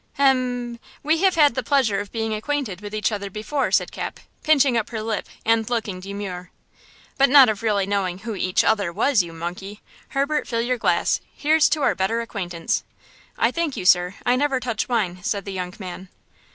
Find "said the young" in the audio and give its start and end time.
15.21-15.75